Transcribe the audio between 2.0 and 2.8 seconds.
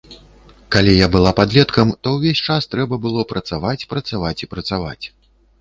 то ўвесь час